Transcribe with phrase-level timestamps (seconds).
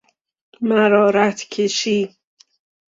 [0.61, 2.15] مرارت کشی